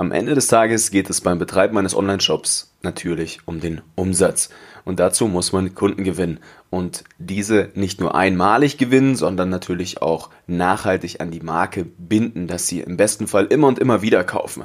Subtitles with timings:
[0.00, 4.48] Am Ende des Tages geht es beim Betreiben eines Online-Shops natürlich um den Umsatz.
[4.86, 6.40] Und dazu muss man Kunden gewinnen.
[6.70, 12.66] Und diese nicht nur einmalig gewinnen, sondern natürlich auch nachhaltig an die Marke binden, dass
[12.66, 14.64] sie im besten Fall immer und immer wieder kaufen.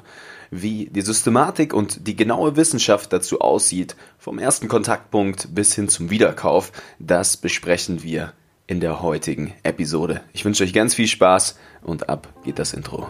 [0.52, 6.10] Wie die Systematik und die genaue Wissenschaft dazu aussieht, vom ersten Kontaktpunkt bis hin zum
[6.10, 8.32] Wiederkauf, das besprechen wir
[8.68, 10.22] in der heutigen Episode.
[10.32, 13.10] Ich wünsche euch ganz viel Spaß und ab geht das Intro.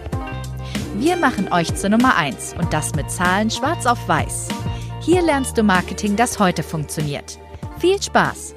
[1.01, 4.49] Wir machen euch zur Nummer 1 und das mit Zahlen schwarz auf weiß.
[5.01, 7.39] Hier lernst du Marketing, das heute funktioniert.
[7.79, 8.53] Viel Spaß!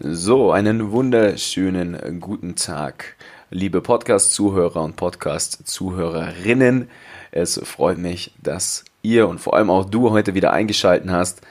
[0.00, 3.14] So, einen wunderschönen guten Tag,
[3.50, 6.90] liebe Podcast-Zuhörer und Podcast-Zuhörerinnen.
[7.30, 11.42] Es freut mich, dass ihr und vor allem auch du heute wieder eingeschaltet hast,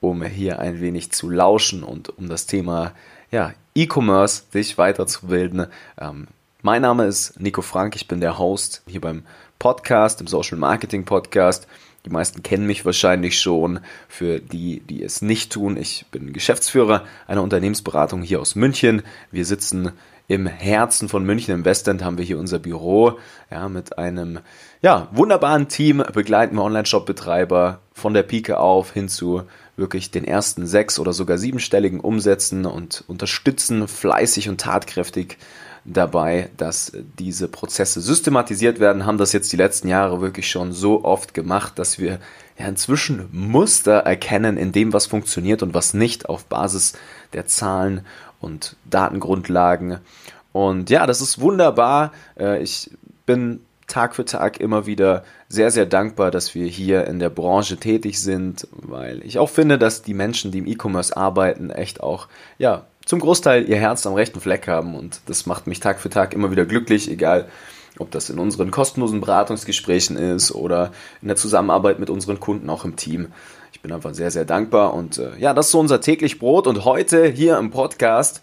[0.00, 2.92] um hier ein wenig zu lauschen und um das Thema
[3.32, 5.66] ja, E-Commerce dich weiterzubilden.
[6.00, 6.28] Ähm,
[6.62, 9.22] mein Name ist Nico Frank, ich bin der Host hier beim
[9.58, 11.66] Podcast, im Social Marketing Podcast.
[12.04, 13.80] Die meisten kennen mich wahrscheinlich schon.
[14.08, 19.02] Für die, die es nicht tun, ich bin Geschäftsführer einer Unternehmensberatung hier aus München.
[19.30, 19.92] Wir sitzen
[20.28, 23.18] im Herzen von München im Westend haben wir hier unser Büro.
[23.50, 24.40] Ja, mit einem
[24.82, 29.42] ja, wunderbaren Team begleiten wir Online-Shop-Betreiber von der Pike auf hin zu
[29.76, 35.38] wirklich den ersten sechs oder sogar siebenstelligen Umsätzen und unterstützen fleißig und tatkräftig
[35.86, 41.04] dabei, dass diese Prozesse systematisiert werden, haben das jetzt die letzten Jahre wirklich schon so
[41.04, 42.18] oft gemacht, dass wir
[42.58, 46.94] ja inzwischen Muster erkennen in dem, was funktioniert und was nicht auf Basis
[47.32, 48.04] der Zahlen
[48.40, 49.98] und Datengrundlagen.
[50.52, 52.12] Und ja, das ist wunderbar.
[52.38, 52.90] Äh, ich
[53.26, 57.76] bin Tag für Tag immer wieder sehr, sehr dankbar, dass wir hier in der Branche
[57.76, 62.26] tätig sind, weil ich auch finde, dass die Menschen, die im E-Commerce arbeiten, echt auch,
[62.58, 66.10] ja, zum Großteil ihr Herz am rechten Fleck haben und das macht mich Tag für
[66.10, 67.48] Tag immer wieder glücklich, egal
[67.98, 72.84] ob das in unseren kostenlosen Beratungsgesprächen ist oder in der Zusammenarbeit mit unseren Kunden auch
[72.84, 73.28] im Team.
[73.72, 76.66] Ich bin einfach sehr, sehr dankbar und äh, ja, das ist so unser täglich Brot
[76.66, 78.42] und heute hier im Podcast,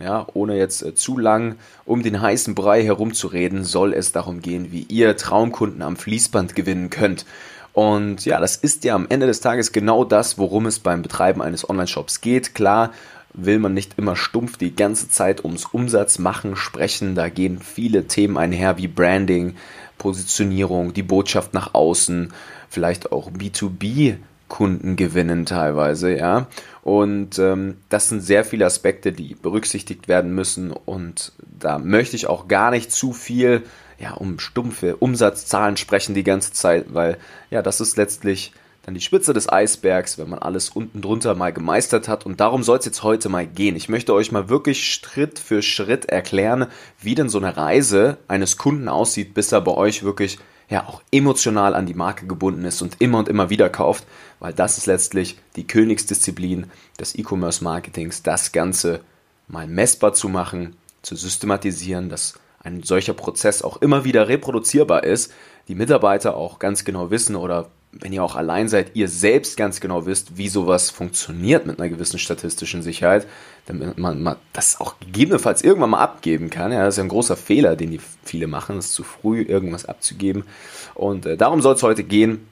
[0.00, 4.70] ja, ohne jetzt äh, zu lang um den heißen Brei herumzureden, soll es darum gehen,
[4.70, 7.26] wie ihr Traumkunden am Fließband gewinnen könnt.
[7.72, 11.42] Und ja, das ist ja am Ende des Tages genau das, worum es beim Betreiben
[11.42, 12.54] eines Online-Shops geht.
[12.54, 12.92] Klar,
[13.34, 17.14] will man nicht immer stumpf die ganze Zeit ums Umsatz machen, sprechen.
[17.14, 19.56] Da gehen viele Themen einher wie Branding,
[19.98, 22.32] Positionierung, die Botschaft nach außen,
[22.68, 24.16] vielleicht auch B2B
[24.48, 26.46] Kunden gewinnen teilweise, ja.
[26.82, 30.70] Und ähm, das sind sehr viele Aspekte, die berücksichtigt werden müssen.
[30.70, 33.64] Und da möchte ich auch gar nicht zu viel
[33.98, 37.18] ja, um stumpfe Umsatzzahlen sprechen die ganze Zeit, weil
[37.50, 38.52] ja, das ist letztlich
[38.84, 42.26] dann die Spitze des Eisbergs, wenn man alles unten drunter mal gemeistert hat.
[42.26, 43.76] Und darum soll es jetzt heute mal gehen.
[43.76, 46.66] Ich möchte euch mal wirklich Schritt für Schritt erklären,
[47.00, 51.02] wie denn so eine Reise eines Kunden aussieht, bis er bei euch wirklich ja auch
[51.10, 54.04] emotional an die Marke gebunden ist und immer und immer wieder kauft,
[54.38, 59.00] weil das ist letztlich die Königsdisziplin des E-Commerce Marketings, das Ganze
[59.48, 65.32] mal messbar zu machen, zu systematisieren, dass ein solcher Prozess auch immer wieder reproduzierbar ist,
[65.68, 67.70] die Mitarbeiter auch ganz genau wissen oder
[68.00, 71.88] wenn ihr auch allein seid, ihr selbst ganz genau wisst, wie sowas funktioniert mit einer
[71.88, 73.26] gewissen statistischen Sicherheit,
[73.66, 76.72] damit man, man das auch gegebenenfalls irgendwann mal abgeben kann.
[76.72, 79.86] Ja, das ist ja ein großer Fehler, den die viele machen, ist zu früh irgendwas
[79.86, 80.44] abzugeben.
[80.94, 82.46] Und äh, darum soll es heute gehen.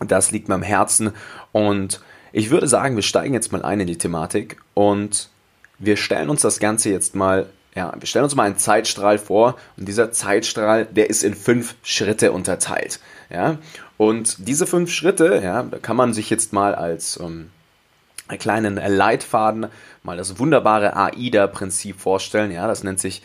[0.00, 1.12] Das liegt mir am Herzen.
[1.52, 2.00] Und
[2.32, 5.30] ich würde sagen, wir steigen jetzt mal ein in die Thematik und
[5.78, 9.56] wir stellen uns das Ganze jetzt mal ja, wir stellen uns mal einen Zeitstrahl vor
[9.76, 13.00] und dieser Zeitstrahl, der ist in fünf Schritte unterteilt.
[13.28, 13.58] Ja,
[13.96, 17.50] und diese fünf Schritte, ja, da kann man sich jetzt mal als ähm,
[18.28, 19.66] einen kleinen Leitfaden
[20.02, 22.50] mal das wunderbare AIDA-Prinzip vorstellen.
[22.50, 23.22] Ja, das nennt sich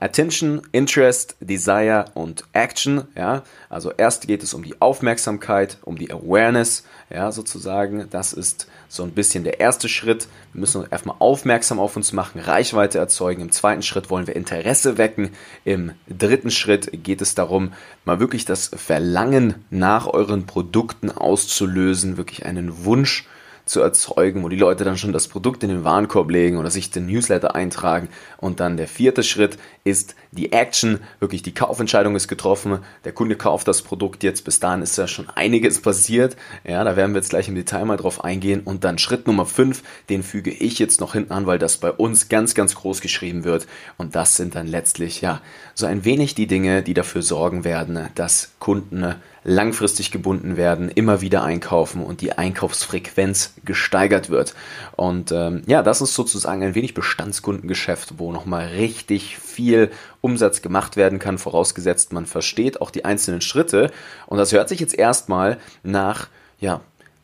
[0.00, 3.06] Attention, Interest, Desire und Action.
[3.14, 8.08] Ja, also erst geht es um die Aufmerksamkeit, um die Awareness, ja, sozusagen.
[8.10, 10.26] Das ist so ein bisschen der erste Schritt.
[10.54, 13.42] Wir müssen erstmal aufmerksam auf uns machen, Reichweite erzeugen.
[13.42, 15.30] Im zweiten Schritt wollen wir Interesse wecken.
[15.64, 17.74] Im dritten Schritt geht es darum,
[18.06, 23.26] mal wirklich das Verlangen nach euren Produkten auszulösen, wirklich einen Wunsch
[23.70, 26.90] zu erzeugen, wo die Leute dann schon das Produkt in den Warenkorb legen oder sich
[26.90, 28.08] den Newsletter eintragen.
[28.36, 33.36] Und dann der vierte Schritt ist die Action, wirklich die Kaufentscheidung ist getroffen, der Kunde
[33.36, 37.18] kauft das Produkt jetzt, bis dahin ist ja schon einiges passiert, ja, da werden wir
[37.18, 38.62] jetzt gleich im Detail mal drauf eingehen.
[38.64, 41.90] Und dann Schritt Nummer 5, den füge ich jetzt noch hinten an, weil das bei
[41.90, 43.66] uns ganz, ganz groß geschrieben wird.
[43.96, 45.40] Und das sind dann letztlich, ja,
[45.74, 51.20] so ein wenig die Dinge, die dafür sorgen werden, dass Kunden langfristig gebunden werden, immer
[51.20, 54.54] wieder einkaufen und die Einkaufsfrequenz gesteigert wird.
[54.96, 59.90] Und ähm, ja, das ist sozusagen ein wenig Bestandskundengeschäft, wo nochmal richtig viel
[60.22, 63.90] Umsatz gemacht werden kann, vorausgesetzt man versteht auch die einzelnen Schritte.
[64.26, 66.28] Und das hört sich jetzt erstmal nach,
[66.58, 66.80] ja,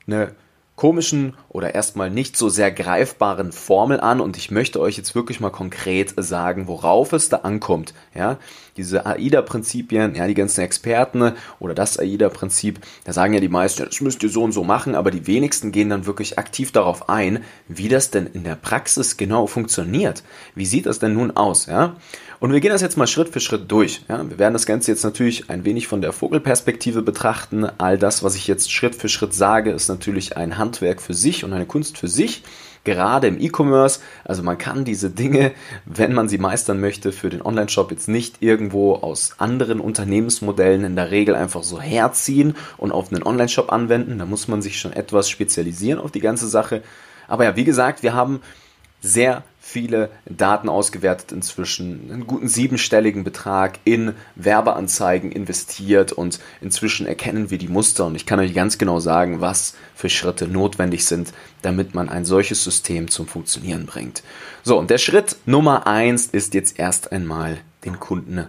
[0.06, 0.34] eine
[0.76, 5.40] komischen oder erstmal nicht so sehr greifbaren Formel an und ich möchte euch jetzt wirklich
[5.40, 7.94] mal konkret sagen, worauf es da ankommt.
[8.14, 8.38] Ja,
[8.76, 13.86] diese AIDA-Prinzipien, ja, die ganzen Experten oder das AIDA-Prinzip, da sagen ja die meisten, ja,
[13.86, 17.08] das müsst ihr so und so machen, aber die wenigsten gehen dann wirklich aktiv darauf
[17.08, 20.22] ein, wie das denn in der Praxis genau funktioniert.
[20.54, 21.66] Wie sieht das denn nun aus?
[21.66, 21.96] Ja?
[22.38, 24.02] Und wir gehen das jetzt mal Schritt für Schritt durch.
[24.08, 24.28] Ja?
[24.28, 27.66] Wir werden das Ganze jetzt natürlich ein wenig von der Vogelperspektive betrachten.
[27.78, 31.44] All das, was ich jetzt Schritt für Schritt sage, ist natürlich ein Handwerk für sich
[31.44, 32.42] und eine Kunst für sich
[32.86, 34.00] gerade im E-Commerce.
[34.24, 35.52] Also man kann diese Dinge,
[35.84, 40.96] wenn man sie meistern möchte, für den Online-Shop jetzt nicht irgendwo aus anderen Unternehmensmodellen in
[40.96, 44.18] der Regel einfach so herziehen und auf einen Online-Shop anwenden.
[44.18, 46.82] Da muss man sich schon etwas spezialisieren auf die ganze Sache.
[47.28, 48.40] Aber ja, wie gesagt, wir haben
[49.00, 57.50] sehr viele Daten ausgewertet inzwischen, einen guten siebenstelligen Betrag in Werbeanzeigen investiert und inzwischen erkennen
[57.50, 61.32] wir die Muster und ich kann euch ganz genau sagen, was für Schritte notwendig sind,
[61.62, 64.22] damit man ein solches System zum Funktionieren bringt.
[64.62, 68.46] So, und der Schritt Nummer eins ist jetzt erst einmal den Kunden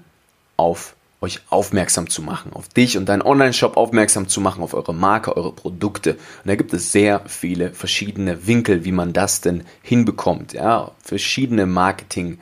[0.55, 4.93] auf euch aufmerksam zu machen, auf dich und deinen Online-Shop aufmerksam zu machen, auf eure
[4.93, 6.13] Marke, eure Produkte.
[6.13, 10.53] Und da gibt es sehr viele verschiedene Winkel, wie man das denn hinbekommt.
[10.53, 12.39] Ja, verschiedene Marketing-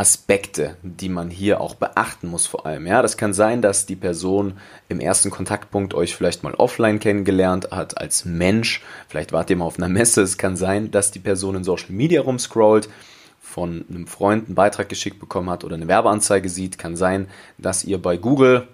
[0.00, 2.86] Aspekte, die man hier auch beachten muss vor allem.
[2.86, 4.52] Ja, das kann sein, dass die Person
[4.88, 8.80] im ersten Kontaktpunkt euch vielleicht mal offline kennengelernt hat als Mensch.
[9.08, 10.22] Vielleicht wart ihr mal auf einer Messe.
[10.22, 12.88] Es kann sein, dass die Person in Social Media rumscrollt
[13.48, 17.84] von einem Freund einen Beitrag geschickt bekommen hat oder eine Werbeanzeige sieht, kann sein, dass
[17.84, 18.68] ihr bei Google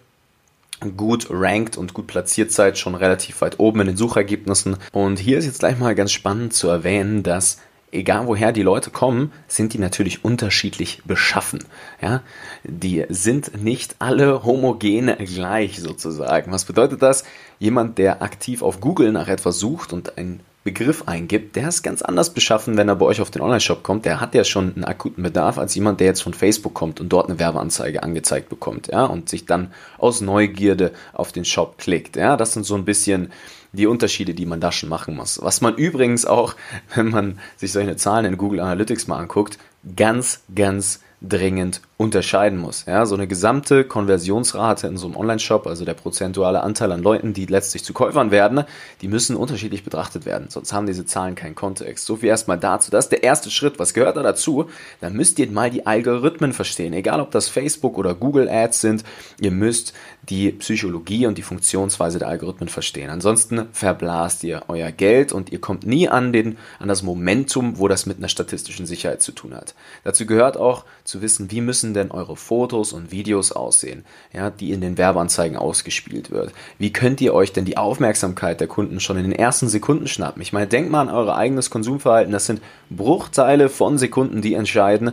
[0.97, 4.77] gut rankt und gut platziert seid, schon relativ weit oben in den Suchergebnissen.
[4.93, 7.59] Und hier ist jetzt gleich mal ganz spannend zu erwähnen, dass
[7.93, 11.65] egal woher die Leute kommen, sind die natürlich unterschiedlich beschaffen.
[12.03, 12.23] Ja,
[12.65, 16.51] die sind nicht alle homogen gleich sozusagen.
[16.51, 17.25] Was bedeutet das?
[17.61, 22.01] Jemand, der aktiv auf Google nach etwas sucht und ein Begriff eingibt, der ist ganz
[22.01, 24.07] anders beschaffen, wenn er bei euch auf den Online-Shop kommt.
[24.07, 27.11] Der hat ja schon einen akuten Bedarf als jemand, der jetzt von Facebook kommt und
[27.11, 32.17] dort eine Werbeanzeige angezeigt bekommt, ja, und sich dann aus Neugierde auf den Shop klickt.
[32.17, 33.31] Ja, das sind so ein bisschen
[33.75, 35.41] die Unterschiede, die man da schon machen muss.
[35.43, 36.55] Was man übrigens auch,
[36.95, 39.59] wenn man sich solche Zahlen in Google Analytics mal anguckt,
[39.97, 42.85] ganz, ganz dringend unterscheiden muss.
[42.87, 47.33] Ja, so eine gesamte Konversionsrate in so einem Online-Shop, also der prozentuale Anteil an Leuten,
[47.33, 48.65] die letztlich zu Käufern werden,
[49.01, 50.49] die müssen unterschiedlich betrachtet werden.
[50.51, 52.05] Sonst haben diese Zahlen keinen Kontext.
[52.05, 52.91] So viel erstmal dazu.
[52.91, 53.79] Das ist der erste Schritt.
[53.79, 54.69] Was gehört da dazu?
[55.01, 56.93] Da müsst ihr mal die Algorithmen verstehen.
[56.93, 59.05] Egal ob das Facebook oder Google Ads sind,
[59.41, 59.95] ihr müsst
[60.29, 63.11] die Psychologie und die Funktionsweise der Algorithmen verstehen.
[63.11, 67.89] Ansonsten verblasst ihr euer Geld und ihr kommt nie an den, an das Momentum, wo
[67.89, 69.75] das mit einer statistischen Sicherheit zu tun hat.
[70.05, 74.73] Dazu gehört auch zu wissen, wie müssen denn eure Fotos und Videos aussehen, ja, die
[74.73, 76.53] in den Werbeanzeigen ausgespielt wird?
[76.79, 80.43] Wie könnt ihr euch denn die Aufmerksamkeit der Kunden schon in den ersten Sekunden schnappen?
[80.43, 82.33] Ich meine, denkt mal an euer eigenes Konsumverhalten.
[82.33, 85.13] Das sind Bruchteile von Sekunden, die entscheiden,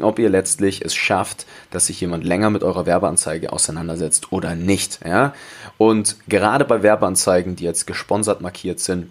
[0.00, 5.00] ob ihr letztlich es schafft, dass sich jemand länger mit eurer Werbeanzeige auseinandersetzt oder nicht.
[5.04, 5.34] Ja?
[5.78, 9.10] Und gerade bei Werbeanzeigen, die jetzt gesponsert markiert sind,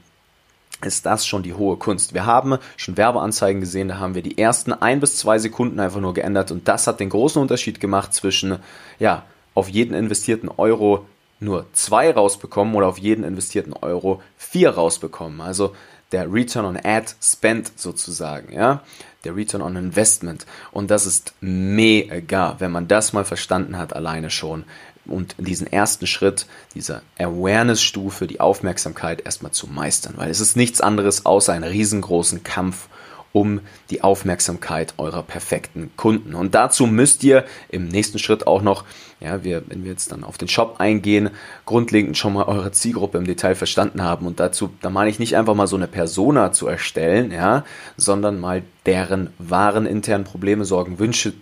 [0.84, 2.14] ist das schon die hohe Kunst.
[2.14, 6.02] Wir haben schon Werbeanzeigen gesehen, da haben wir die ersten ein bis zwei Sekunden einfach
[6.02, 8.58] nur geändert und das hat den großen Unterschied gemacht zwischen,
[8.98, 9.24] ja,
[9.54, 11.06] auf jeden investierten Euro
[11.40, 15.42] nur zwei rausbekommen oder auf jeden investierten Euro vier rausbekommen.
[15.42, 15.76] Also
[16.12, 18.84] der Return on Ad Spend sozusagen, ja,
[19.24, 20.46] der Return on Investment.
[20.72, 24.66] Und das ist mega, wenn man das mal verstanden hat, alleine schon.
[25.06, 30.80] Und diesen ersten Schritt, dieser Awareness-Stufe, die Aufmerksamkeit erstmal zu meistern, weil es ist nichts
[30.80, 32.88] anderes außer einen riesengroßen Kampf
[33.34, 36.36] um die Aufmerksamkeit eurer perfekten Kunden.
[36.36, 38.84] Und dazu müsst ihr im nächsten Schritt auch noch,
[39.20, 41.30] ja, wir, wenn wir jetzt dann auf den Shop eingehen,
[41.66, 44.26] grundlegend schon mal eure Zielgruppe im Detail verstanden haben.
[44.26, 47.64] Und dazu, da meine ich nicht einfach mal so eine Persona zu erstellen, ja,
[47.98, 51.34] sondern mal deren wahren internen Probleme, Sorgen, Wünsche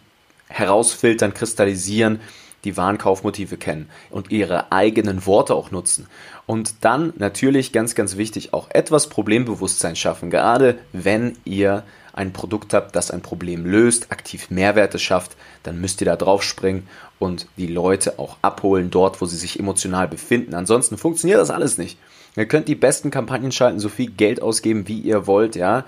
[0.49, 2.19] herausfiltern, kristallisieren,
[2.63, 6.07] die Warenkaufmotive kennen und ihre eigenen Worte auch nutzen.
[6.45, 12.73] Und dann natürlich ganz, ganz wichtig auch etwas Problembewusstsein schaffen, gerade wenn ihr ein Produkt
[12.73, 16.87] habt, das ein Problem löst, aktiv Mehrwerte schafft, dann müsst ihr da drauf springen
[17.17, 20.53] und die Leute auch abholen dort, wo sie sich emotional befinden.
[20.53, 21.97] Ansonsten funktioniert das alles nicht.
[22.35, 25.85] Ihr könnt die besten Kampagnen schalten, so viel Geld ausgeben, wie ihr wollt, ja.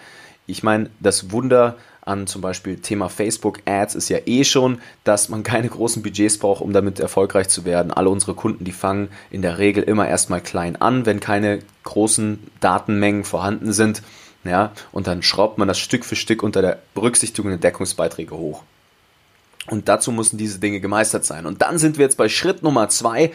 [0.47, 5.29] Ich meine, das Wunder an zum Beispiel Thema Facebook Ads ist ja eh schon, dass
[5.29, 7.91] man keine großen Budgets braucht, um damit erfolgreich zu werden.
[7.91, 12.39] Alle unsere Kunden, die fangen in der Regel immer erstmal klein an, wenn keine großen
[12.59, 14.01] Datenmengen vorhanden sind.
[14.43, 18.63] Ja, und dann schraubt man das Stück für Stück unter der Berücksichtigung der Deckungsbeiträge hoch.
[19.67, 21.45] Und dazu müssen diese Dinge gemeistert sein.
[21.45, 23.31] Und dann sind wir jetzt bei Schritt Nummer zwei.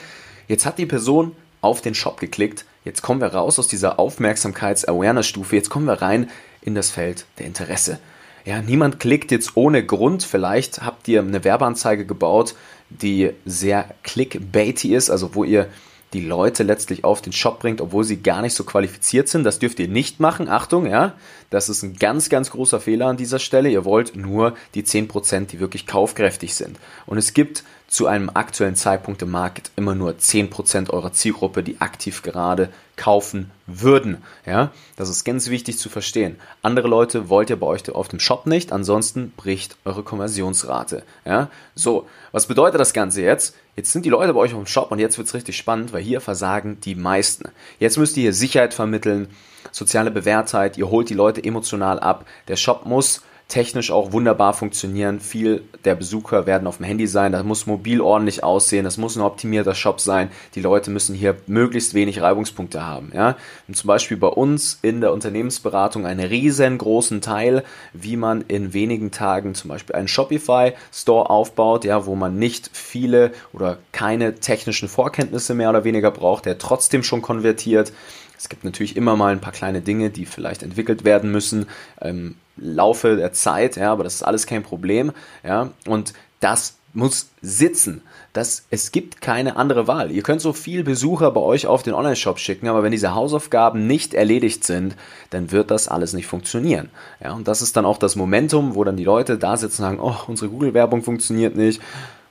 [0.49, 2.64] Jetzt hat die Person auf den Shop geklickt.
[2.85, 5.54] Jetzt kommen wir raus aus dieser Aufmerksamkeits-Awareness-Stufe.
[5.54, 6.28] Jetzt kommen wir rein
[6.61, 8.00] in das Feld der Interesse.
[8.47, 10.23] Ja, niemand klickt jetzt ohne Grund.
[10.23, 12.55] Vielleicht habt ihr eine Werbeanzeige gebaut,
[12.88, 15.69] die sehr clickbaity ist, also wo ihr
[16.12, 19.43] die Leute letztlich auf den Shop bringt, obwohl sie gar nicht so qualifiziert sind.
[19.43, 20.49] Das dürft ihr nicht machen.
[20.49, 21.15] Achtung, ja,
[21.50, 23.69] das ist ein ganz, ganz großer Fehler an dieser Stelle.
[23.69, 26.79] Ihr wollt nur die 10%, die wirklich kaufkräftig sind.
[27.05, 31.81] Und es gibt zu einem aktuellen Zeitpunkt im Markt immer nur 10% eurer Zielgruppe, die
[31.81, 34.23] aktiv gerade kaufen würden.
[34.45, 36.37] Ja, das ist ganz wichtig zu verstehen.
[36.62, 41.05] Andere Leute wollt ihr bei euch auf dem Shop nicht, ansonsten bricht eure Konversionsrate.
[41.25, 43.55] Ja, so, was bedeutet das Ganze jetzt?
[43.76, 45.93] Jetzt sind die Leute bei euch auf dem Shop und jetzt wird es richtig spannend,
[45.93, 47.50] weil hier versagen die meisten.
[47.78, 49.28] Jetzt müsst ihr hier Sicherheit vermitteln,
[49.71, 52.25] soziale Bewährtheit, ihr holt die Leute emotional ab.
[52.49, 55.21] Der Shop muss technisch auch wunderbar funktionieren.
[55.21, 59.17] Viel der Besucher werden auf dem Handy sein, das muss mobil ordentlich aussehen, das muss
[59.17, 60.31] ein optimierter Shop sein.
[60.57, 63.12] Die Leute müssen hier möglichst wenig Reibungspunkte haben.
[63.15, 63.37] Ja?
[63.69, 67.62] Und zum Beispiel bei uns in der Unternehmensberatung einen riesengroßen Teil,
[67.93, 73.31] wie man in wenigen Tagen zum Beispiel einen Shopify-Store aufbaut, ja, wo man nicht viele
[73.53, 77.93] oder keine technischen Vorkenntnisse mehr oder weniger braucht, der trotzdem schon konvertiert.
[78.38, 81.66] Es gibt natürlich immer mal ein paar kleine Dinge, die vielleicht entwickelt werden müssen.
[82.00, 85.12] Ähm, Laufe der Zeit, ja, aber das ist alles kein Problem,
[85.45, 88.00] ja, und das muss sitzen.
[88.33, 90.11] Das, es gibt keine andere Wahl.
[90.11, 93.87] Ihr könnt so viel Besucher bei euch auf den Online-Shop schicken, aber wenn diese Hausaufgaben
[93.87, 94.97] nicht erledigt sind,
[95.31, 96.88] dann wird das alles nicht funktionieren.
[97.23, 99.88] Ja, und das ist dann auch das Momentum, wo dann die Leute da sitzen und
[99.88, 101.83] sagen, oh, unsere Google-Werbung funktioniert nicht,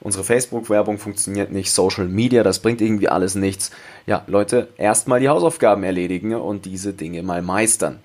[0.05, 3.71] unsere Facebook-Werbung funktioniert nicht, Social Media, das bringt irgendwie alles nichts.
[4.05, 7.99] Ja, Leute, erstmal die Hausaufgaben erledigen und diese Dinge mal meistern.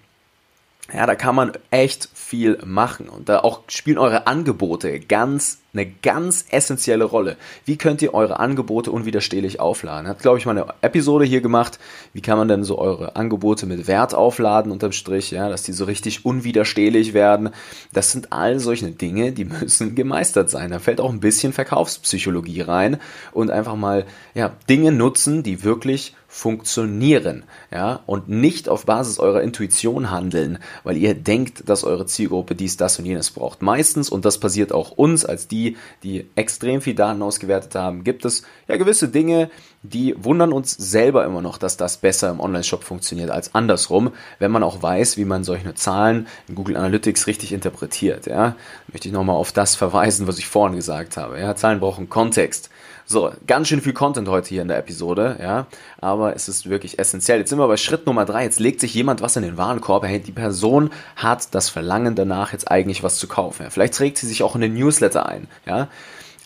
[0.94, 5.84] Ja, da kann man echt viel machen und da auch spielen eure Angebote ganz eine
[5.84, 7.36] ganz essentielle Rolle.
[7.64, 10.06] Wie könnt ihr eure Angebote unwiderstehlich aufladen?
[10.06, 11.80] Hat glaube ich mal eine Episode hier gemacht.
[12.12, 15.72] Wie kann man denn so eure Angebote mit Wert aufladen unterm Strich, ja, dass die
[15.72, 17.50] so richtig unwiderstehlich werden?
[17.92, 20.70] Das sind all solche Dinge, die müssen gemeistert sein.
[20.70, 22.98] Da fällt auch ein bisschen Verkaufspsychologie rein
[23.32, 29.42] und einfach mal ja Dinge nutzen, die wirklich funktionieren, ja, und nicht auf Basis eurer
[29.42, 33.62] Intuition handeln, weil ihr denkt, dass eure Zielgruppe dies, das und jenes braucht.
[33.62, 38.24] Meistens, und das passiert auch uns, als die, die extrem viel Daten ausgewertet haben, gibt
[38.24, 39.50] es ja gewisse Dinge,
[39.82, 44.52] die wundern uns selber immer noch, dass das besser im Online-Shop funktioniert als andersrum, wenn
[44.52, 48.54] man auch weiß, wie man solche Zahlen in Google Analytics richtig interpretiert, ja.
[48.86, 51.56] Möchte ich nochmal auf das verweisen, was ich vorhin gesagt habe, ja.
[51.56, 52.70] Zahlen brauchen Kontext.
[53.12, 55.66] So, ganz schön viel Content heute hier in der Episode, ja,
[56.00, 57.40] aber es ist wirklich essentiell.
[57.40, 58.44] Jetzt sind wir bei Schritt Nummer drei.
[58.44, 60.04] Jetzt legt sich jemand was in den Warenkorb.
[60.04, 63.64] Hey, die Person hat das Verlangen danach, jetzt eigentlich was zu kaufen.
[63.64, 65.88] Ja, vielleicht trägt sie sich auch in den Newsletter ein, ja.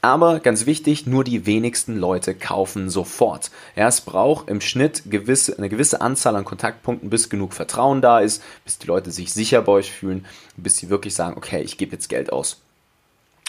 [0.00, 3.50] Aber ganz wichtig, nur die wenigsten Leute kaufen sofort.
[3.76, 8.20] Ja, es braucht im Schnitt gewisse, eine gewisse Anzahl an Kontaktpunkten, bis genug Vertrauen da
[8.20, 10.24] ist, bis die Leute sich sicher bei euch fühlen,
[10.56, 12.63] bis sie wirklich sagen, okay, ich gebe jetzt Geld aus.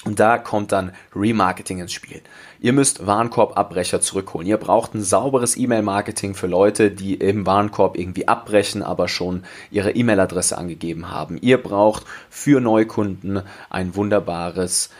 [0.05, 2.21] Und da kommt dann Remarketing ins Spiel.
[2.59, 4.47] Ihr müsst Warenkorbabbrecher zurückholen.
[4.47, 9.91] Ihr braucht ein sauberes E-Mail-Marketing für Leute, die im Warenkorb irgendwie abbrechen, aber schon ihre
[9.91, 11.39] E-Mail-Adresse angegeben haben.
[11.41, 14.91] Ihr braucht für Neukunden ein wunderbares,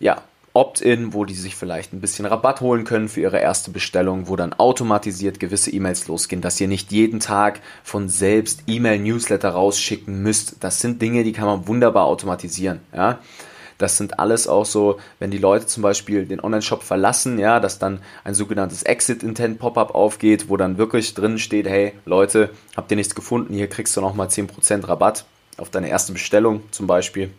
[0.00, 0.20] ja,
[0.52, 4.34] Opt-in, wo die sich vielleicht ein bisschen Rabatt holen können für ihre erste Bestellung, wo
[4.34, 10.56] dann automatisiert gewisse E-Mails losgehen, dass ihr nicht jeden Tag von selbst E-Mail-Newsletter rausschicken müsst.
[10.58, 12.80] Das sind Dinge, die kann man wunderbar automatisieren.
[12.92, 13.20] Ja?
[13.80, 17.78] Das sind alles auch so, wenn die Leute zum Beispiel den Online-Shop verlassen, ja, dass
[17.78, 23.14] dann ein sogenanntes Exit-Intent-Pop-up aufgeht, wo dann wirklich drin steht, hey Leute, habt ihr nichts
[23.14, 25.24] gefunden, hier kriegst du nochmal 10% Rabatt
[25.56, 27.30] auf deine erste Bestellung zum Beispiel.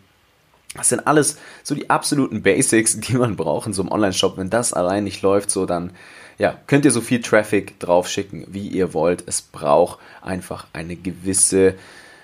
[0.74, 4.36] Das sind alles so die absoluten Basics, die man braucht in so einem Online-Shop.
[4.36, 5.92] Wenn das allein nicht läuft, so dann
[6.38, 9.22] ja, könnt ihr so viel Traffic drauf schicken, wie ihr wollt.
[9.26, 11.74] Es braucht einfach eine gewisse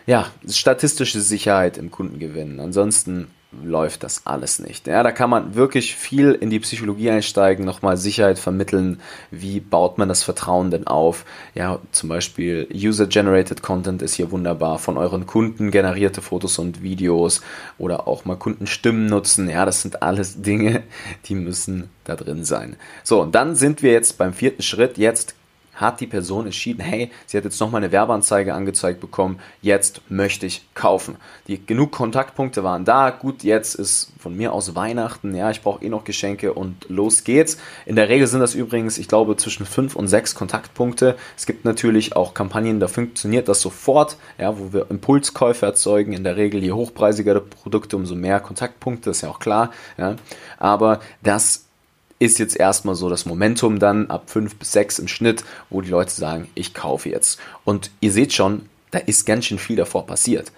[0.06, 2.58] ja, statistische Sicherheit im Kundengewinn.
[2.58, 4.86] Ansonsten läuft das alles nicht.
[4.86, 9.00] Ja, da kann man wirklich viel in die Psychologie einsteigen, nochmal Sicherheit vermitteln.
[9.30, 11.24] Wie baut man das Vertrauen denn auf?
[11.54, 14.78] Ja, zum Beispiel User-Generated Content ist hier wunderbar.
[14.78, 17.40] Von euren Kunden generierte Fotos und Videos
[17.78, 19.48] oder auch mal Kundenstimmen nutzen.
[19.48, 20.82] Ja, das sind alles Dinge,
[21.24, 22.76] die müssen da drin sein.
[23.02, 24.98] So, und dann sind wir jetzt beim vierten Schritt.
[24.98, 25.34] Jetzt
[25.78, 30.44] hat die Person entschieden, hey, sie hat jetzt nochmal eine Werbeanzeige angezeigt bekommen, jetzt möchte
[30.44, 31.16] ich kaufen.
[31.46, 35.84] Die genug Kontaktpunkte waren da, gut, jetzt ist von mir aus Weihnachten, ja, ich brauche
[35.84, 37.58] eh noch Geschenke und los geht's.
[37.86, 41.16] In der Regel sind das übrigens, ich glaube, zwischen fünf und sechs Kontaktpunkte.
[41.36, 46.12] Es gibt natürlich auch Kampagnen, da funktioniert das sofort, ja, wo wir Impulskäufe erzeugen.
[46.12, 50.16] In der Regel, je hochpreisigere Produkte, umso mehr Kontaktpunkte, ist ja auch klar, ja.
[50.58, 51.67] Aber das
[52.18, 55.90] ist jetzt erstmal so das Momentum dann ab 5 bis 6 im Schnitt, wo die
[55.90, 57.38] Leute sagen, ich kaufe jetzt.
[57.64, 60.52] Und ihr seht schon, da ist ganz schön viel davor passiert.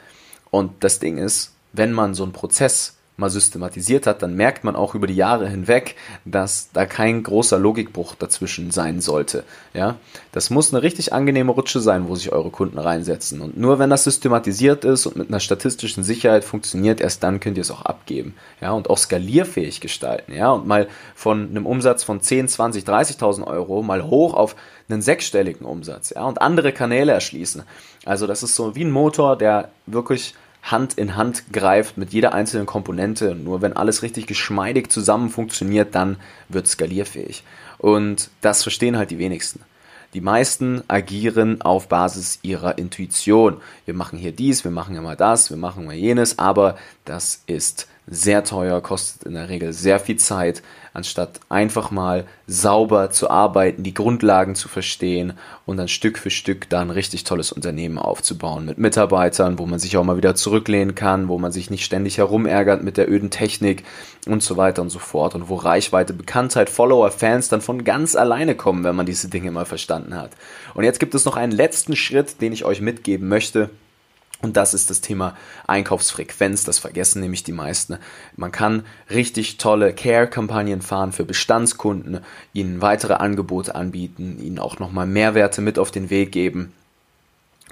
[0.51, 4.75] Und das Ding ist, wenn man so einen Prozess mal systematisiert hat, dann merkt man
[4.75, 9.45] auch über die Jahre hinweg, dass da kein großer Logikbruch dazwischen sein sollte.
[9.75, 9.97] Ja,
[10.33, 13.41] das muss eine richtig angenehme Rutsche sein, wo sich eure Kunden reinsetzen.
[13.41, 17.57] Und nur wenn das systematisiert ist und mit einer statistischen Sicherheit funktioniert, erst dann könnt
[17.57, 18.35] ihr es auch abgeben.
[18.61, 20.33] Ja, und auch skalierfähig gestalten.
[20.35, 24.57] Ja, und mal von einem Umsatz von 10, 20, 30.000 Euro mal hoch auf
[24.89, 26.11] einen sechsstelligen Umsatz.
[26.11, 27.63] Ja, und andere Kanäle erschließen.
[28.05, 32.35] Also das ist so wie ein Motor, der wirklich Hand in Hand greift mit jeder
[32.35, 33.35] einzelnen Komponente.
[33.35, 36.17] Nur wenn alles richtig geschmeidig zusammen funktioniert, dann
[36.49, 37.45] wird skalierfähig.
[37.79, 39.61] Und das verstehen halt die wenigsten.
[40.13, 43.61] Die meisten agieren auf Basis ihrer Intuition.
[43.85, 47.87] Wir machen hier dies, wir machen immer das, wir machen mal jenes, aber das ist
[48.11, 50.63] sehr teuer, kostet in der Regel sehr viel Zeit,
[50.93, 56.69] anstatt einfach mal sauber zu arbeiten, die Grundlagen zu verstehen und dann Stück für Stück
[56.69, 60.97] da ein richtig tolles Unternehmen aufzubauen mit Mitarbeitern, wo man sich auch mal wieder zurücklehnen
[60.97, 63.85] kann, wo man sich nicht ständig herumärgert mit der öden Technik
[64.27, 68.17] und so weiter und so fort und wo Reichweite, Bekanntheit, Follower, Fans dann von ganz
[68.17, 70.33] alleine kommen, wenn man diese Dinge mal verstanden hat.
[70.75, 73.71] Und jetzt gibt es noch einen letzten Schritt, den ich euch mitgeben möchte
[74.43, 76.65] und das ist das Thema Einkaufsfrequenz.
[76.65, 77.99] Das vergessen nämlich die meisten.
[78.37, 82.21] Man kann richtig tolle Care-Kampagnen fahren für Bestandskunden,
[82.53, 86.73] ihnen weitere Angebote anbieten, ihnen auch nochmal Mehrwerte mit auf den Weg geben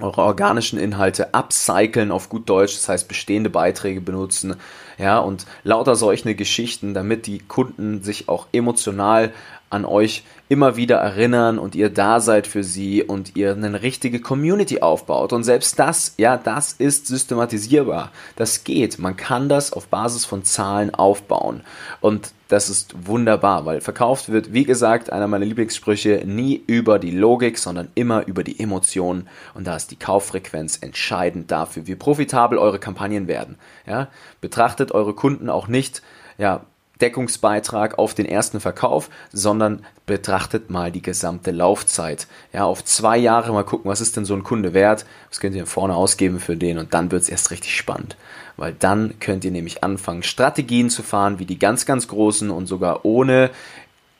[0.01, 4.55] eure organischen Inhalte upcyclen auf gut Deutsch, das heißt bestehende Beiträge benutzen,
[4.97, 9.31] ja, und lauter solche Geschichten, damit die Kunden sich auch emotional
[9.69, 14.19] an euch immer wieder erinnern und ihr da seid für sie und ihr eine richtige
[14.19, 15.31] Community aufbaut.
[15.31, 18.11] Und selbst das, ja, das ist systematisierbar.
[18.35, 18.97] Das geht.
[18.97, 21.61] Man kann das auf Basis von Zahlen aufbauen.
[22.01, 27.11] Und das ist wunderbar, weil verkauft wird, wie gesagt, einer meiner Lieblingssprüche, nie über die
[27.11, 29.27] Logik, sondern immer über die Emotionen.
[29.53, 33.57] Und da ist die Kauffrequenz entscheidend dafür, wie profitabel eure Kampagnen werden.
[33.85, 34.07] Ja?
[34.41, 36.01] Betrachtet eure Kunden auch nicht,
[36.39, 36.65] ja,
[37.01, 42.27] Deckungsbeitrag auf den ersten Verkauf, sondern betrachtet mal die gesamte Laufzeit.
[42.53, 45.55] Ja, auf zwei Jahre mal gucken, was ist denn so ein Kunde wert, was könnt
[45.55, 48.17] ihr vorne ausgeben für den und dann wird es erst richtig spannend.
[48.57, 52.67] Weil dann könnt ihr nämlich anfangen, Strategien zu fahren, wie die ganz, ganz großen und
[52.67, 53.51] sogar ohne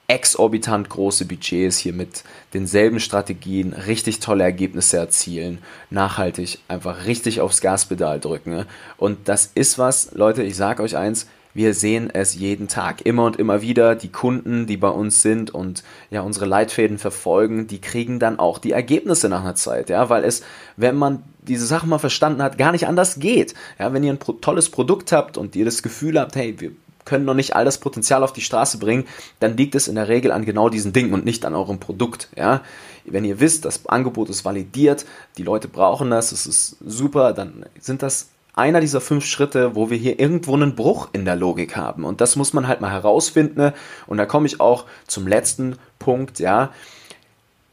[0.09, 2.23] exorbitant große Budgets hier mit
[2.55, 5.59] denselben Strategien richtig tolle Ergebnisse erzielen,
[5.91, 8.65] nachhaltig einfach richtig aufs Gaspedal drücken.
[8.97, 13.25] Und das ist was, Leute, ich sage euch eins, wir sehen es jeden Tag, immer
[13.25, 13.95] und immer wieder.
[13.95, 18.59] Die Kunden, die bei uns sind und ja unsere Leitfäden verfolgen, die kriegen dann auch
[18.59, 20.43] die Ergebnisse nach einer Zeit, ja, weil es,
[20.77, 23.55] wenn man diese Sachen mal verstanden hat, gar nicht anders geht.
[23.79, 26.71] Ja, wenn ihr ein tolles Produkt habt und ihr das Gefühl habt, hey, wir
[27.05, 29.05] können noch nicht all das Potenzial auf die Straße bringen,
[29.39, 32.29] dann liegt es in der Regel an genau diesen Dingen und nicht an eurem Produkt.
[32.37, 32.61] Ja?
[33.05, 35.05] Wenn ihr wisst, das Angebot ist validiert,
[35.37, 39.89] die Leute brauchen das, es ist super, dann sind das einer dieser fünf Schritte, wo
[39.89, 42.03] wir hier irgendwo einen Bruch in der Logik haben.
[42.03, 43.73] Und das muss man halt mal herausfinden.
[44.05, 46.71] Und da komme ich auch zum letzten Punkt, ja.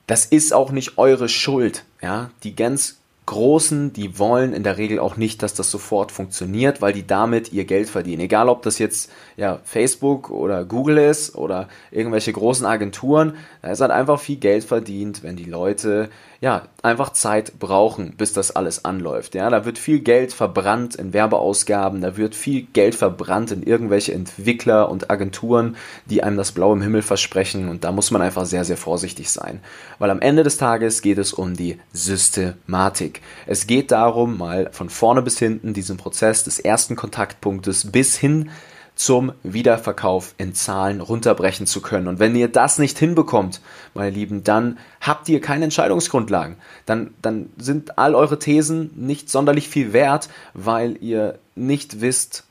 [0.06, 2.30] Das ist auch nicht eure Schuld, ja.
[2.44, 6.92] Die ganz Großen, die wollen in der Regel auch nicht, dass das sofort funktioniert, weil
[6.92, 8.20] die damit ihr Geld verdienen.
[8.20, 13.80] Egal, ob das jetzt ja, Facebook oder Google ist oder irgendwelche großen Agenturen, da ist
[13.80, 16.08] halt einfach viel Geld verdient, wenn die Leute
[16.46, 19.34] ja, einfach Zeit brauchen, bis das alles anläuft.
[19.34, 24.12] Ja, da wird viel Geld verbrannt in Werbeausgaben, da wird viel Geld verbrannt in irgendwelche
[24.12, 28.46] Entwickler und Agenturen, die einem das Blaue im Himmel versprechen und da muss man einfach
[28.46, 29.58] sehr, sehr vorsichtig sein.
[29.98, 33.22] Weil am Ende des Tages geht es um die Systematik.
[33.46, 38.50] Es geht darum, mal von vorne bis hinten diesen Prozess des ersten Kontaktpunktes bis hin
[38.96, 42.08] zum Wiederverkauf in Zahlen runterbrechen zu können.
[42.08, 43.60] Und wenn ihr das nicht hinbekommt,
[43.94, 46.56] meine Lieben, dann habt ihr keine Entscheidungsgrundlagen.
[46.86, 52.44] Dann, dann sind all eure Thesen nicht sonderlich viel wert, weil ihr nicht wisst,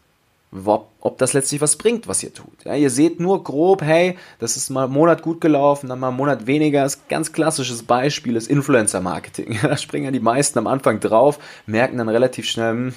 [0.52, 2.66] ob, ob das letztlich was bringt, was ihr tut.
[2.66, 6.08] Ja, ihr seht nur grob, hey, das ist mal einen Monat gut gelaufen, dann mal
[6.08, 6.82] einen Monat weniger.
[6.82, 9.60] Das ganz klassisches Beispiel ist Influencer-Marketing.
[9.66, 11.38] Da springen ja die meisten am Anfang drauf,
[11.68, 12.94] merken dann relativ schnell, hm,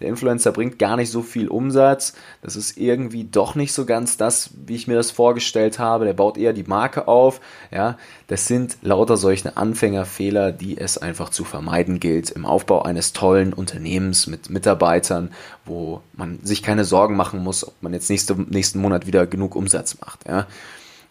[0.00, 2.12] der Influencer bringt gar nicht so viel Umsatz.
[2.42, 6.04] Das ist irgendwie doch nicht so ganz das, wie ich mir das vorgestellt habe.
[6.04, 7.40] Der baut eher die Marke auf.
[7.72, 13.12] Ja, das sind lauter solche Anfängerfehler, die es einfach zu vermeiden gilt im Aufbau eines
[13.12, 15.32] tollen Unternehmens mit Mitarbeitern,
[15.64, 19.56] wo man sich keine Sorgen machen muss, ob man jetzt nächste, nächsten Monat wieder genug
[19.56, 20.28] Umsatz macht.
[20.28, 20.46] Ja.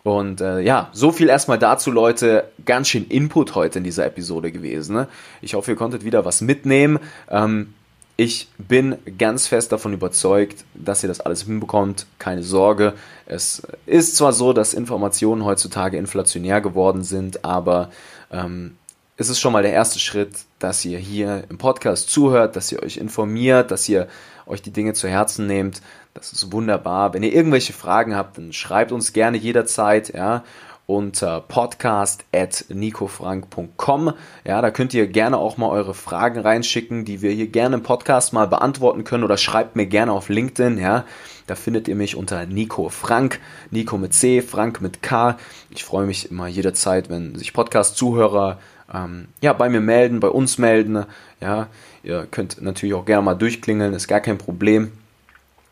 [0.03, 2.45] Und äh, ja, so viel erstmal dazu, Leute.
[2.63, 4.95] Ganz schön Input heute in dieser Episode gewesen.
[4.95, 5.07] Ne?
[5.41, 6.99] Ich hoffe, ihr konntet wieder was mitnehmen.
[7.29, 7.73] Ähm,
[8.15, 12.05] ich bin ganz fest davon überzeugt, dass ihr das alles hinbekommt.
[12.19, 12.93] Keine Sorge.
[13.25, 17.89] Es ist zwar so, dass Informationen heutzutage inflationär geworden sind, aber
[18.31, 18.77] ähm,
[19.17, 22.81] es ist schon mal der erste Schritt, dass ihr hier im Podcast zuhört, dass ihr
[22.81, 24.07] euch informiert, dass ihr
[24.47, 25.81] euch die Dinge zu Herzen nehmt.
[26.13, 27.13] Das ist wunderbar.
[27.13, 30.43] Wenn ihr irgendwelche Fragen habt, dann schreibt uns gerne jederzeit, ja
[30.87, 34.13] unter podcast.nicofrank.com.
[34.45, 37.83] Ja, da könnt ihr gerne auch mal eure Fragen reinschicken, die wir hier gerne im
[37.83, 40.77] Podcast mal beantworten können oder schreibt mir gerne auf LinkedIn.
[40.77, 41.03] Ja,
[41.45, 45.37] da findet ihr mich unter Nico Frank, Nico mit C, Frank mit K.
[45.69, 48.57] Ich freue mich immer jederzeit, wenn sich Podcast-Zuhörer
[48.93, 51.05] ähm, ja, bei mir melden, bei uns melden.
[51.41, 51.67] Ja,
[52.03, 54.91] ihr könnt natürlich auch gerne mal durchklingeln, ist gar kein Problem.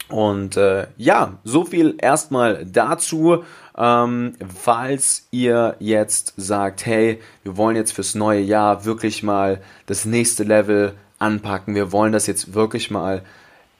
[0.09, 3.43] Und äh, ja, so viel erstmal dazu.
[3.77, 10.05] Ähm, falls ihr jetzt sagt, hey, wir wollen jetzt fürs neue Jahr wirklich mal das
[10.05, 13.23] nächste Level anpacken, wir wollen das jetzt wirklich mal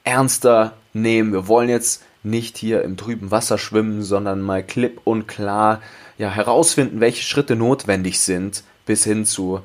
[0.04, 5.28] ernster nehmen, wir wollen jetzt nicht hier im trüben Wasser schwimmen, sondern mal klipp und
[5.28, 5.80] klar
[6.18, 9.60] ja, herausfinden, welche Schritte notwendig sind, bis hin zu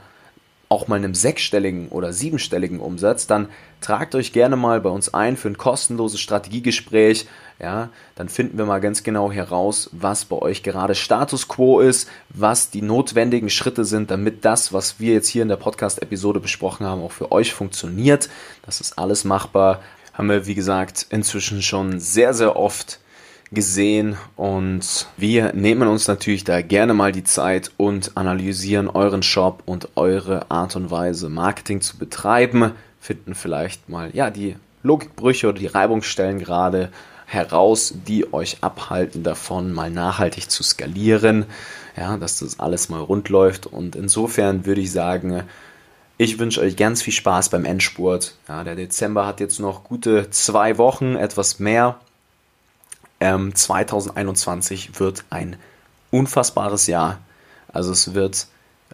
[0.71, 3.49] auch mal einem sechsstelligen oder siebenstelligen Umsatz, dann
[3.81, 7.27] tragt euch gerne mal bei uns ein für ein kostenloses Strategiegespräch.
[7.59, 12.09] Ja, dann finden wir mal ganz genau heraus, was bei euch gerade Status quo ist,
[12.29, 16.85] was die notwendigen Schritte sind, damit das, was wir jetzt hier in der Podcast-Episode besprochen
[16.85, 18.29] haben, auch für euch funktioniert.
[18.65, 19.81] Das ist alles machbar.
[20.13, 23.00] Haben wir, wie gesagt, inzwischen schon sehr, sehr oft
[23.51, 29.63] gesehen und wir nehmen uns natürlich da gerne mal die Zeit und analysieren euren Shop
[29.65, 35.59] und eure Art und Weise Marketing zu betreiben, finden vielleicht mal ja die Logikbrüche oder
[35.59, 36.91] die Reibungsstellen gerade
[37.25, 41.45] heraus, die euch abhalten davon, mal nachhaltig zu skalieren,
[41.95, 43.67] ja, dass das alles mal rund läuft.
[43.67, 45.43] Und insofern würde ich sagen,
[46.17, 48.35] ich wünsche euch ganz viel Spaß beim Endspurt.
[48.47, 51.99] Ja, der Dezember hat jetzt noch gute zwei Wochen, etwas mehr
[53.21, 55.55] ähm, 2021 wird ein
[56.09, 57.19] unfassbares Jahr.
[57.71, 58.47] Also es wird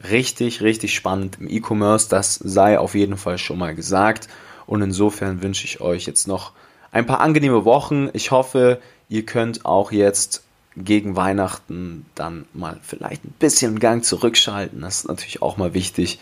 [0.09, 2.09] richtig, richtig spannend im E-Commerce.
[2.09, 4.27] Das sei auf jeden Fall schon mal gesagt.
[4.67, 6.51] Und insofern wünsche ich euch jetzt noch
[6.91, 8.09] ein paar angenehme Wochen.
[8.13, 10.43] Ich hoffe, ihr könnt auch jetzt
[10.75, 14.81] gegen Weihnachten dann mal vielleicht ein bisschen Gang zurückschalten.
[14.81, 16.19] Das ist natürlich auch mal wichtig.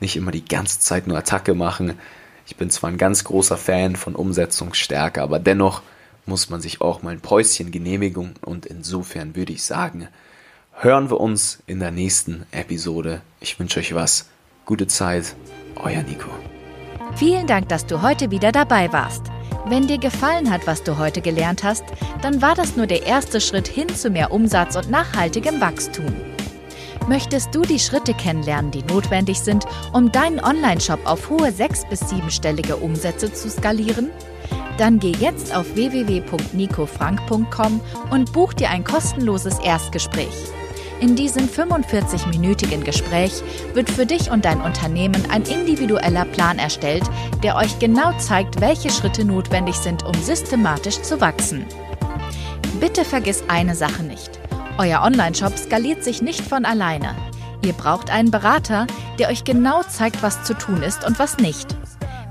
[0.00, 1.98] Nicht immer die ganze Zeit nur Attacke machen.
[2.46, 5.82] Ich bin zwar ein ganz großer Fan von Umsetzungsstärke, aber dennoch
[6.28, 10.08] muss man sich auch mal ein Päuschen genehmigen und insofern würde ich sagen,
[10.72, 13.22] hören wir uns in der nächsten Episode.
[13.40, 14.28] Ich wünsche euch was.
[14.66, 15.34] Gute Zeit.
[15.76, 16.28] Euer Nico.
[17.16, 19.22] Vielen Dank, dass du heute wieder dabei warst.
[19.66, 21.84] Wenn dir gefallen hat, was du heute gelernt hast,
[22.22, 26.14] dann war das nur der erste Schritt hin zu mehr Umsatz und nachhaltigem Wachstum.
[27.08, 29.64] Möchtest du die Schritte kennenlernen, die notwendig sind,
[29.94, 34.10] um deinen Online-Shop auf hohe sechs- bis siebenstellige Umsätze zu skalieren?
[34.78, 40.32] Dann geh jetzt auf www.nicofrank.com und buch dir ein kostenloses Erstgespräch.
[41.00, 43.42] In diesem 45-minütigen Gespräch
[43.74, 47.04] wird für dich und dein Unternehmen ein individueller Plan erstellt,
[47.42, 51.64] der euch genau zeigt, welche Schritte notwendig sind, um systematisch zu wachsen.
[52.80, 54.40] Bitte vergiss eine Sache nicht.
[54.78, 57.14] Euer Online-Shop skaliert sich nicht von alleine.
[57.64, 58.86] Ihr braucht einen Berater,
[59.18, 61.76] der euch genau zeigt, was zu tun ist und was nicht.